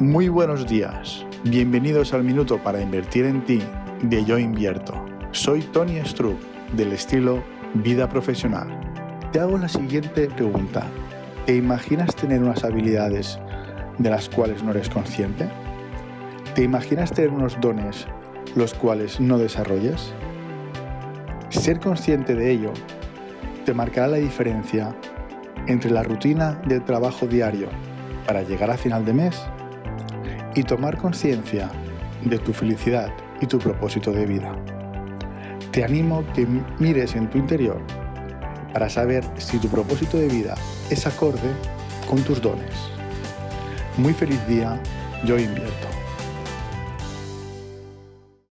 Muy 0.00 0.28
buenos 0.28 0.66
días. 0.66 1.24
Bienvenidos 1.44 2.14
al 2.14 2.24
minuto 2.24 2.58
para 2.58 2.82
invertir 2.82 3.26
en 3.26 3.44
ti 3.44 3.62
de 4.02 4.24
Yo 4.24 4.40
Invierto. 4.40 4.92
Soy 5.30 5.62
Tony 5.62 6.00
Struck 6.04 6.36
del 6.72 6.90
estilo 6.92 7.44
Vida 7.74 8.08
Profesional. 8.08 8.66
Te 9.30 9.38
hago 9.38 9.56
la 9.56 9.68
siguiente 9.68 10.26
pregunta. 10.26 10.84
¿Te 11.46 11.54
imaginas 11.54 12.16
tener 12.16 12.42
unas 12.42 12.64
habilidades 12.64 13.38
de 13.98 14.10
las 14.10 14.28
cuales 14.28 14.64
no 14.64 14.72
eres 14.72 14.90
consciente? 14.90 15.48
¿Te 16.56 16.64
imaginas 16.64 17.12
tener 17.12 17.30
unos 17.30 17.60
dones 17.60 18.08
los 18.56 18.74
cuales 18.74 19.20
no 19.20 19.38
desarrollas? 19.38 20.12
Ser 21.50 21.78
consciente 21.78 22.34
de 22.34 22.50
ello 22.50 22.72
te 23.64 23.72
marcará 23.72 24.08
la 24.08 24.16
diferencia 24.16 24.92
entre 25.68 25.92
la 25.92 26.02
rutina 26.02 26.60
del 26.66 26.82
trabajo 26.82 27.28
diario 27.28 27.68
para 28.26 28.42
llegar 28.42 28.72
a 28.72 28.76
final 28.76 29.04
de 29.04 29.12
mes 29.12 29.40
y 30.54 30.62
tomar 30.62 30.98
conciencia 30.98 31.70
de 32.24 32.38
tu 32.38 32.52
felicidad 32.52 33.12
y 33.40 33.46
tu 33.46 33.58
propósito 33.58 34.12
de 34.12 34.26
vida. 34.26 34.54
Te 35.72 35.84
animo 35.84 36.24
que 36.34 36.46
mires 36.78 37.14
en 37.16 37.28
tu 37.28 37.38
interior 37.38 37.80
para 38.72 38.88
saber 38.88 39.24
si 39.36 39.58
tu 39.58 39.68
propósito 39.68 40.16
de 40.16 40.28
vida 40.28 40.54
es 40.90 41.06
acorde 41.06 41.50
con 42.08 42.22
tus 42.22 42.40
dones. 42.40 42.72
Muy 43.96 44.12
feliz 44.12 44.44
día, 44.46 44.80
yo 45.24 45.38
invierto. 45.38 46.03